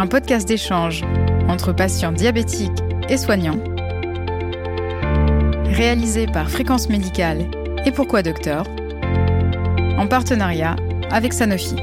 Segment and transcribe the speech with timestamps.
[0.00, 1.04] un podcast d'échange
[1.46, 2.70] entre patients diabétiques
[3.10, 3.62] et soignants,
[5.66, 7.50] réalisé par Fréquence Médicale
[7.84, 8.64] et Pourquoi Docteur,
[9.98, 10.74] en partenariat
[11.10, 11.76] avec Sanofi.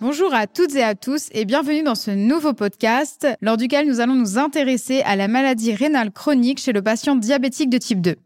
[0.00, 4.00] Bonjour à toutes et à tous et bienvenue dans ce nouveau podcast lors duquel nous
[4.00, 8.16] allons nous intéresser à la maladie rénale chronique chez le patient diabétique de type 2.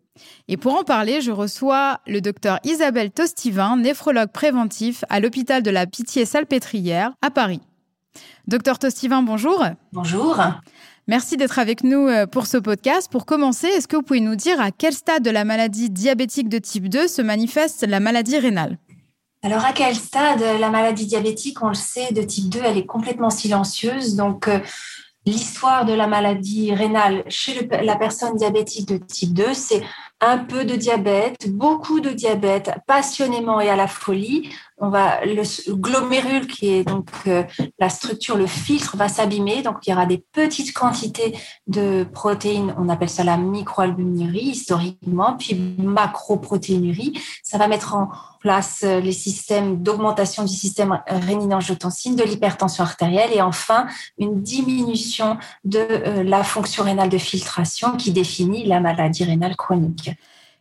[0.48, 5.70] Et pour en parler, je reçois le docteur Isabelle Tostivin, néphrologue préventif à l'hôpital de
[5.70, 7.60] la Pitié-Salpêtrière à Paris.
[8.46, 9.64] Docteur Tostivin, bonjour.
[9.92, 10.41] Bonjour.
[11.08, 13.10] Merci d'être avec nous euh, pour ce podcast.
[13.10, 16.48] Pour commencer, est-ce que vous pouvez nous dire à quel stade de la maladie diabétique
[16.48, 18.78] de type 2 se manifeste la maladie rénale?
[19.42, 22.86] Alors, à quel stade la maladie diabétique, on le sait, de type 2, elle est
[22.86, 24.16] complètement silencieuse.
[24.16, 24.58] Donc, euh,
[25.27, 29.83] l'histoire de la maladie rénale chez la personne diabétique de type 2, c'est
[30.20, 34.51] un peu de diabète, beaucoup de diabète, passionnément et à la folie.
[34.78, 37.44] On va le glomérule qui est donc euh,
[37.78, 41.34] la structure, le filtre va s'abîmer, donc il y aura des petites quantités
[41.66, 42.74] de protéines.
[42.78, 47.18] On appelle ça la microalbuminurie historiquement, puis macroprotéinurie.
[47.42, 48.10] Ça va mettre en
[48.41, 53.86] place euh, les systèmes d'augmentation du système rénine-angiotensine, de l'hypertension artérielle et enfin
[54.18, 60.11] une diminution de euh, la fonction rénale de filtration qui définit la maladie rénale chronique.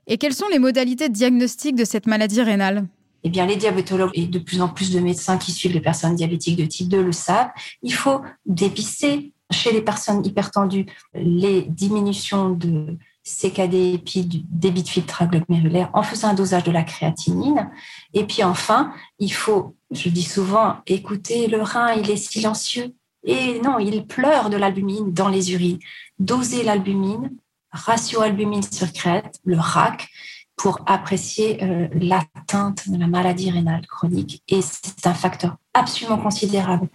[0.08, 2.88] Et quelles sont les modalités de diagnostic de cette maladie rénale?
[3.26, 6.16] Eh bien, les diabétologues et de plus en plus de médecins qui suivent les personnes
[6.16, 7.50] diabétiques de type 2 le savent.
[7.82, 14.84] Il faut dépister chez les personnes hypertendues les diminutions de CKD et puis du débit
[14.84, 17.72] de filtre glomérulaire en faisant un dosage de la créatinine.
[18.14, 22.94] Et puis enfin, il faut, je dis souvent, écouter le rein, il est silencieux.
[23.24, 25.80] Et non, il pleure de l'albumine dans les urines.
[26.20, 27.32] Doser l'albumine,
[27.72, 30.10] ratio albumine sur crête, le RAC,
[30.56, 34.42] pour apprécier euh, l'atteinte de la maladie rénale chronique.
[34.48, 36.88] Et c'est un facteur absolument considérable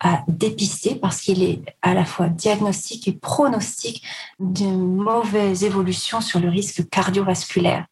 [0.00, 4.02] à dépister parce qu'il est à la fois diagnostique et pronostic
[4.38, 7.86] d'une mauvaise évolution sur le risque cardiovasculaire.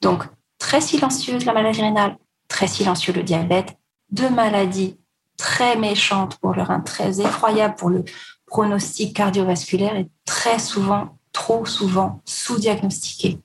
[0.00, 0.24] Donc,
[0.58, 2.16] très silencieuse la maladie rénale,
[2.46, 3.76] très silencieux le diabète,
[4.10, 4.96] deux maladies
[5.36, 8.04] très méchantes pour le rein, très effroyables pour le
[8.46, 13.38] pronostic cardiovasculaire et très souvent, trop souvent sous-diagnostiquées.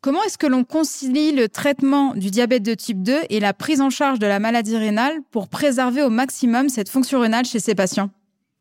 [0.00, 3.80] Comment est-ce que l'on concilie le traitement du diabète de type 2 et la prise
[3.80, 7.74] en charge de la maladie rénale pour préserver au maximum cette fonction rénale chez ces
[7.74, 8.10] patients?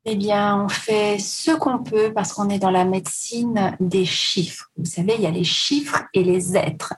[0.05, 4.71] Eh bien, on fait ce qu'on peut parce qu'on est dans la médecine des chiffres.
[4.77, 6.93] Vous savez, il y a les chiffres et les êtres.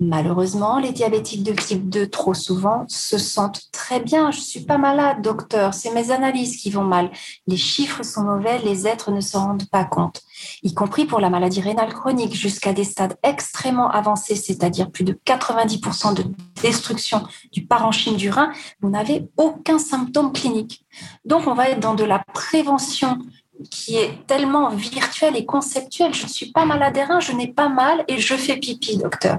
[0.00, 4.32] Malheureusement, les diabétiques de type 2, trop souvent, se sentent très bien.
[4.32, 5.74] Je suis pas malade, docteur.
[5.74, 7.10] C'est mes analyses qui vont mal.
[7.46, 10.20] Les chiffres sont mauvais, les êtres ne s'en rendent pas compte.
[10.64, 15.16] Y compris pour la maladie rénale chronique, jusqu'à des stades extrêmement avancés, c'est-à-dire plus de
[15.24, 16.24] 90% de
[16.60, 17.22] destruction
[17.52, 20.84] du parenchyme du rein, vous n'avez aucun symptôme clinique.
[21.24, 23.18] Donc, on va être dans de la prévention
[23.70, 26.14] qui est tellement virtuel et conceptuel.
[26.14, 28.96] Je ne suis pas malade des reins, je n'ai pas mal et je fais pipi,
[28.96, 29.38] docteur.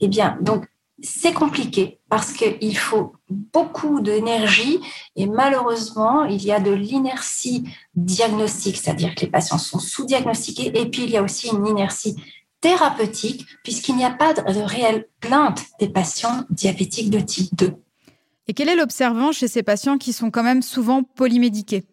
[0.00, 0.66] Eh bien, donc,
[1.02, 4.80] c'est compliqué parce qu'il faut beaucoup d'énergie
[5.14, 10.86] et malheureusement, il y a de l'inertie diagnostique, c'est-à-dire que les patients sont sous-diagnostiqués et
[10.86, 12.16] puis il y a aussi une inertie
[12.60, 17.74] thérapeutique puisqu'il n'y a pas de réelle plainte des patients diabétiques de type 2.
[18.48, 21.84] Et quel est l'observant chez ces patients qui sont quand même souvent polymédiqués?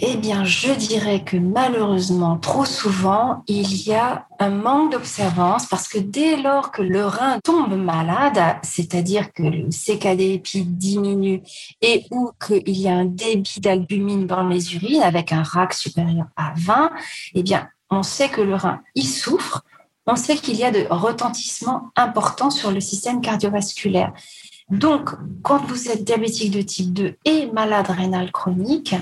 [0.00, 5.88] Eh bien, je dirais que malheureusement, trop souvent, il y a un manque d'observance parce
[5.88, 11.42] que dès lors que le rein tombe malade, c'est-à-dire que le CKD diminue
[11.82, 16.26] et ou qu'il y a un débit d'albumine dans les urines avec un RAC supérieur
[16.36, 16.92] à 20,
[17.34, 19.64] eh bien, on sait que le rein, il souffre.
[20.06, 24.12] On sait qu'il y a de retentissements importants sur le système cardiovasculaire.
[24.70, 25.10] Donc,
[25.42, 28.94] quand vous êtes diabétique de type 2 et malade rénal chronique,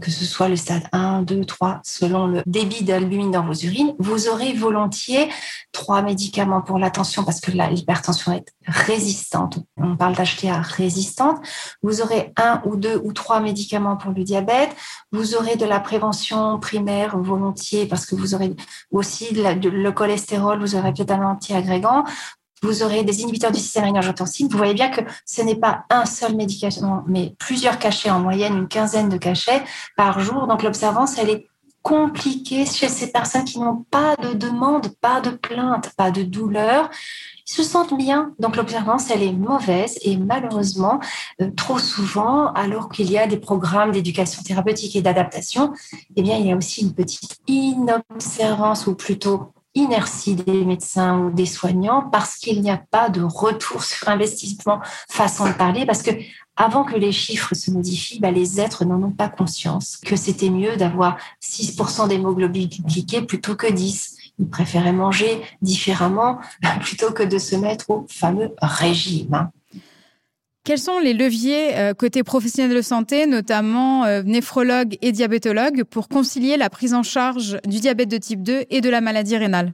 [0.00, 3.94] que ce soit le stade 1, 2, 3, selon le débit d'albumine dans vos urines,
[3.98, 5.28] vous aurez volontiers
[5.72, 9.58] trois médicaments pour la tension parce que l'hypertension est résistante.
[9.76, 11.38] On parle d'HTA résistante.
[11.82, 14.70] Vous aurez un ou deux ou trois médicaments pour le diabète.
[15.12, 18.54] Vous aurez de la prévention primaire volontiers parce que vous aurez
[18.90, 22.04] aussi le cholestérol, vous aurez peut-être un antiagrégant
[22.62, 24.48] vous aurez des inhibiteurs du système rénine-angiotensine.
[24.48, 28.56] Vous voyez bien que ce n'est pas un seul médicament, mais plusieurs cachets en moyenne,
[28.56, 29.62] une quinzaine de cachets
[29.96, 30.46] par jour.
[30.46, 31.46] Donc l'observance, elle est
[31.82, 36.90] compliquée chez ces personnes qui n'ont pas de demande, pas de plainte, pas de douleur.
[37.48, 38.32] Ils se sentent bien.
[38.38, 41.00] Donc l'observance, elle est mauvaise et malheureusement,
[41.40, 45.72] euh, trop souvent, alors qu'il y a des programmes d'éducation thérapeutique et d'adaptation,
[46.16, 51.30] eh bien, il y a aussi une petite inobservance ou plutôt inertie des médecins ou
[51.30, 56.02] des soignants parce qu'il n'y a pas de retour sur investissement, façon de parler, parce
[56.02, 56.10] que
[56.56, 60.50] avant que les chiffres se modifient, bah, les êtres n'en ont pas conscience, que c'était
[60.50, 62.68] mieux d'avoir 6% d'hémoglobine
[63.26, 64.16] plutôt que 10.
[64.38, 66.38] Ils préféraient manger différemment
[66.80, 69.50] plutôt que de se mettre au fameux régime.
[70.70, 76.06] Quels sont les leviers euh, côté professionnel de santé, notamment euh, néphrologue et diabétologue, pour
[76.06, 79.72] concilier la prise en charge du diabète de type 2 et de la maladie rénale?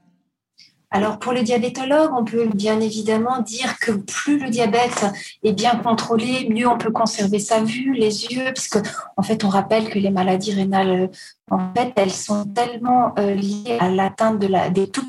[0.90, 5.04] Alors pour les diabétologues, on peut bien évidemment dire que plus le diabète
[5.42, 8.78] est bien contrôlé, mieux on peut conserver sa vue, les yeux, puisque
[9.18, 11.10] en fait on rappelle que les maladies rénales,
[11.50, 15.04] en fait, elles sont tellement euh, liées à l'atteinte de la des tout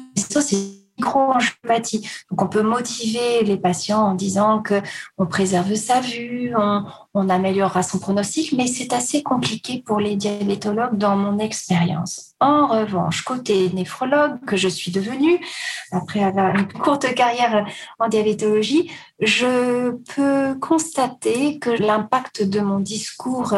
[0.97, 2.07] microangiopathie.
[2.29, 4.81] Donc, on peut motiver les patients en disant que
[5.17, 6.83] on préserve sa vue, on,
[7.13, 12.35] on améliorera son pronostic, mais c'est assez compliqué pour les diabétologues dans mon expérience.
[12.39, 15.39] En revanche, côté néphrologue que je suis devenue,
[15.91, 17.65] après avoir une courte carrière
[18.00, 23.55] en diabétologie, je peux constater que l'impact de mon discours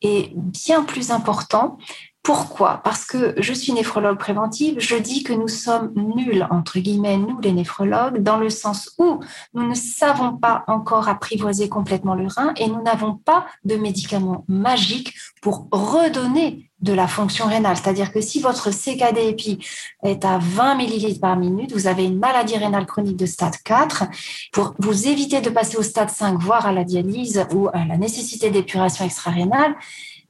[0.00, 1.76] est bien plus important
[2.22, 2.80] pourquoi?
[2.84, 7.40] Parce que je suis néphrologue préventive, je dis que nous sommes nuls, entre guillemets, nous
[7.40, 9.18] les néphrologues, dans le sens où
[9.54, 14.44] nous ne savons pas encore apprivoiser complètement le rein et nous n'avons pas de médicaments
[14.46, 17.76] magiques pour redonner de la fonction rénale.
[17.76, 19.58] C'est-à-dire que si votre CKD-EPI
[20.04, 24.04] est à 20 millilitres par minute, vous avez une maladie rénale chronique de stade 4.
[24.52, 27.96] Pour vous éviter de passer au stade 5, voire à la dialyse ou à la
[27.96, 29.74] nécessité d'épuration extra-rénale,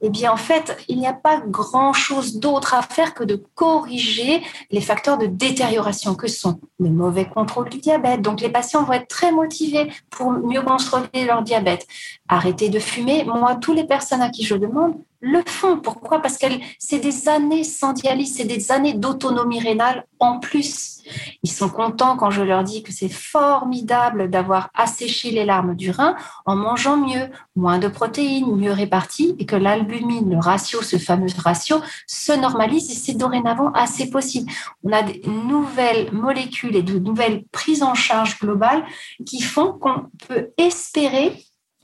[0.05, 4.43] eh bien, en fait, il n'y a pas grand-chose d'autre à faire que de corriger
[4.69, 8.21] les facteurs de détérioration que sont le mauvais contrôle du diabète.
[8.21, 11.87] Donc, les patients vont être très motivés pour mieux contrôler leur diabète.
[12.27, 13.23] Arrêter de fumer.
[13.23, 15.79] Moi, toutes les personnes à qui je demande le font.
[15.79, 16.21] Pourquoi?
[16.21, 16.47] Parce que
[16.77, 21.01] c'est des années sans dialyse, c'est des années d'autonomie rénale en plus.
[21.43, 25.91] Ils sont contents quand je leur dis que c'est formidable d'avoir asséché les larmes du
[25.91, 26.15] rein
[26.45, 31.27] en mangeant mieux, moins de protéines, mieux réparties, et que l'albumine, le ratio, ce fameux
[31.37, 34.51] ratio, se normalise et c'est dorénavant assez possible.
[34.83, 38.83] On a des nouvelles molécules et de nouvelles prises en charge globales
[39.25, 41.33] qui font qu'on peut espérer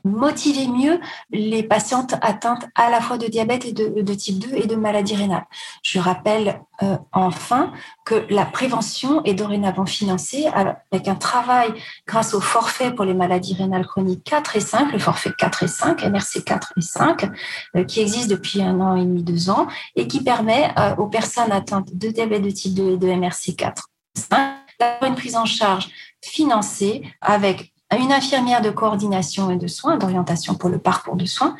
[0.03, 0.99] motiver mieux
[1.31, 5.15] les patientes atteintes à la fois de diabète et de, type 2 et de maladie
[5.15, 5.45] rénale.
[5.83, 7.71] Je rappelle euh, enfin
[8.05, 10.47] que la prévention est dorénavant financée
[10.91, 11.73] avec un travail
[12.07, 15.67] grâce au forfait pour les maladies rénales chroniques 4 et 5, le forfait 4 et
[15.67, 17.29] 5, MRC 4 et 5,
[17.75, 21.07] euh, qui existe depuis un an et demi, deux ans, et qui permet euh, aux
[21.07, 25.35] personnes atteintes de diabète de type 2 et de MRC 4 5 d'avoir une prise
[25.35, 25.89] en charge
[26.21, 31.56] financée avec une infirmière de coordination et de soins, d'orientation pour le parcours de soins,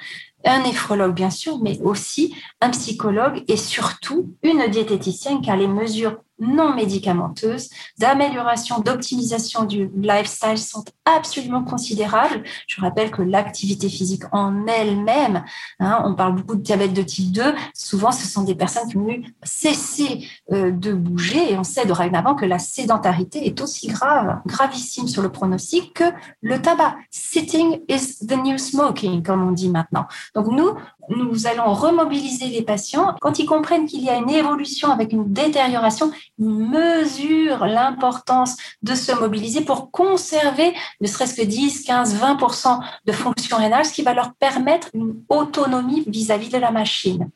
[0.46, 6.18] un néphrologue bien sûr, mais aussi un psychologue et surtout une diététicienne car les mesures
[6.40, 12.44] non médicamenteuses, d'amélioration, d'optimisation du lifestyle sont absolument considérables.
[12.68, 15.44] Je rappelle que l'activité physique en elle-même,
[15.80, 18.98] hein, on parle beaucoup de diabète de type 2, souvent ce sont des personnes qui
[18.98, 19.08] ont
[19.44, 25.08] cessé euh, de bouger et on sait dorénavant que la sédentarité est aussi grave, gravissime
[25.08, 26.06] sur le pronostic que
[26.42, 26.96] le tabac.
[27.10, 30.06] Sitting is the new smoking, comme on dit maintenant.
[30.36, 30.76] Donc nous,
[31.10, 33.16] nous allons remobiliser les patients.
[33.22, 38.96] Quand ils comprennent qu'il y a une évolution avec une détérioration, ils mesurent l'importance de
[38.96, 44.02] se mobiliser pour conserver ne serait-ce que 10, 15, 20% de fonction rénale, ce qui
[44.02, 47.30] va leur permettre une autonomie vis-à-vis de la machine.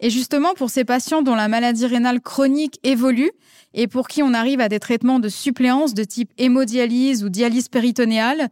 [0.00, 3.30] Et justement, pour ces patients dont la maladie rénale chronique évolue
[3.72, 7.68] et pour qui on arrive à des traitements de suppléance de type hémodialyse ou dialyse
[7.68, 8.48] péritonéale,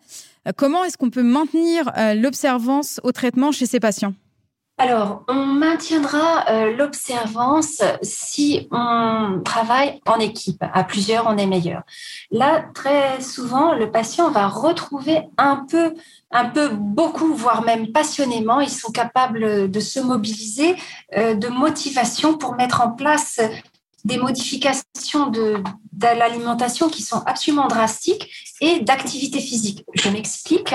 [0.49, 4.15] euh, comment est-ce qu'on peut maintenir euh, l'observance au traitement chez ces patients?
[4.77, 10.65] Alors, on maintiendra euh, l'observance si on travaille en équipe.
[10.73, 11.83] À plusieurs, on est meilleur.
[12.33, 15.95] Là, très souvent, le patient va retrouver un peu,
[16.33, 18.61] un peu beaucoup, voire même passionnément.
[18.61, 20.75] Ils sont capables de se mobiliser,
[21.17, 23.41] euh, de motivation pour mettre en place
[24.05, 25.63] des modifications de,
[26.03, 28.31] l'alimentation qui sont absolument drastiques
[28.61, 29.87] et d'activité physique.
[29.95, 30.75] Je m'explique.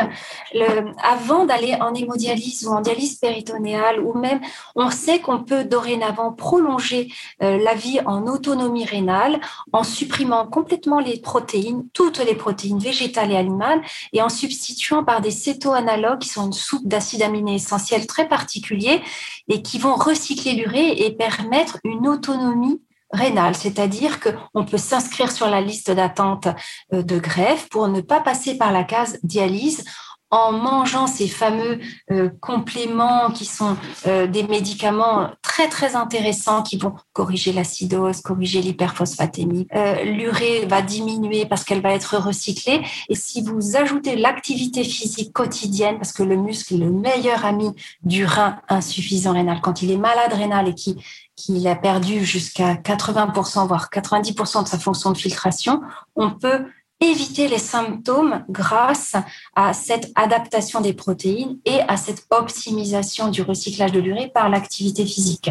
[1.03, 4.39] Avant d'aller en hémodialyse ou en dialyse péritonéale, ou même,
[4.75, 7.11] on sait qu'on peut dorénavant prolonger
[7.43, 9.39] euh, la vie en autonomie rénale
[9.71, 13.81] en supprimant complètement les protéines, toutes les protéines végétales et animales,
[14.13, 19.01] et en substituant par des cétoanalogues qui sont une soupe d'acides aminés essentiels très particuliers
[19.47, 22.81] et qui vont recycler l'urée et permettre une autonomie
[23.11, 26.47] rénale, c'est-à-dire qu'on peut s'inscrire sur la liste d'attente
[26.93, 29.83] euh, de greffe pour ne pas passer par la case dialyse
[30.31, 31.79] en mangeant ces fameux
[32.11, 33.75] euh, compléments qui sont
[34.05, 39.67] euh, des médicaments très très intéressants qui vont corriger l'acidose, corriger l'hyperphosphatémie.
[40.05, 42.81] L'urée va diminuer parce qu'elle va être recyclée.
[43.09, 47.71] Et si vous ajoutez l'activité physique quotidienne, parce que le muscle est le meilleur ami
[48.03, 50.95] du rein insuffisant rénal, quand il est malade rénal et qui
[51.39, 55.81] qu'il a perdu jusqu'à 80%, voire 90% de sa fonction de filtration,
[56.15, 56.65] on peut
[56.99, 59.15] éviter les symptômes grâce
[59.55, 65.05] à cette adaptation des protéines et à cette optimisation du recyclage de l'urée par l'activité
[65.05, 65.49] physique.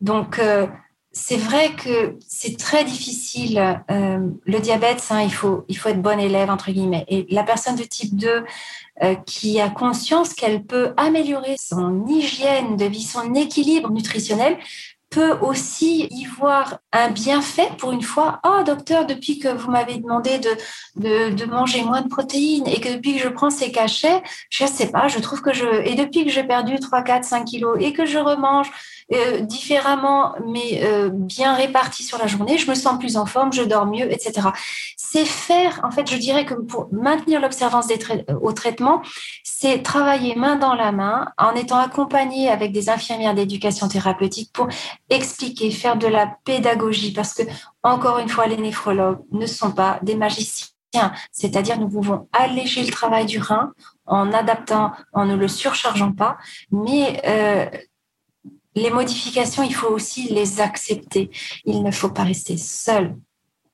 [0.00, 0.66] Donc, euh,
[1.12, 3.82] c'est vrai que c'est très difficile.
[3.90, 7.04] Euh, le diabète, hein, il, faut, il faut être bon élève, entre guillemets.
[7.08, 8.44] Et la personne de type 2
[9.02, 14.56] euh, qui a conscience qu'elle peut améliorer son hygiène de vie, son équilibre nutritionnel,
[15.10, 18.40] peut aussi y voir un bienfait pour une fois.
[18.44, 22.94] Oh, docteur, depuis que vous m'avez demandé de, de, manger moins de protéines et que
[22.94, 26.24] depuis que je prends ces cachets, je sais pas, je trouve que je, et depuis
[26.24, 28.70] que j'ai perdu 3, 4, 5 kilos et que je remange
[29.12, 33.52] euh, différemment, mais euh, bien répartis sur la journée, je me sens plus en forme,
[33.52, 34.48] je dors mieux, etc.
[34.96, 37.86] C'est faire, en fait, je dirais que pour maintenir l'observance
[38.40, 39.02] au traitement,
[39.42, 44.68] c'est travailler main dans la main en étant accompagné avec des infirmières d'éducation thérapeutique pour
[45.10, 47.42] expliquer, faire de la pédagogie, parce que,
[47.82, 50.68] encore une fois, les néphrologues ne sont pas des magiciens.
[51.32, 53.72] C'est-à-dire, nous pouvons alléger le travail du rein
[54.06, 56.38] en adaptant, en ne le surchargeant pas,
[56.70, 57.66] mais euh,
[58.74, 61.30] les modifications, il faut aussi les accepter.
[61.64, 63.16] Il ne faut pas rester seul,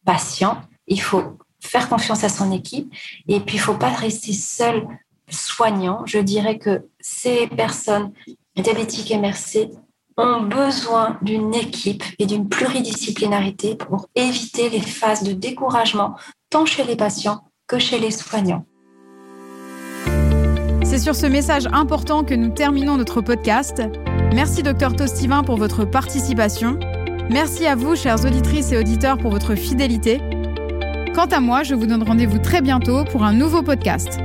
[0.05, 0.63] patient.
[0.87, 2.93] Il faut faire confiance à son équipe.
[3.29, 4.87] Et puis, il ne faut pas rester seul,
[5.29, 6.03] soignant.
[6.07, 8.13] Je dirais que ces personnes
[8.57, 9.71] diabétiques MRC
[10.17, 16.17] ont besoin d'une équipe et d'une pluridisciplinarité pour éviter les phases de découragement,
[16.51, 18.67] tant chez les patients que chez les soignants.
[20.85, 23.83] C'est sur ce message important que nous terminons notre podcast.
[24.33, 26.79] Merci Dr Tostivin pour votre participation.
[27.29, 30.21] Merci à vous, chères auditrices et auditeurs, pour votre fidélité.
[31.15, 34.21] Quant à moi, je vous donne rendez-vous très bientôt pour un nouveau podcast.